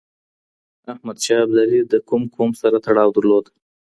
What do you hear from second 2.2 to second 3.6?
قوم سره تړاو درلود؟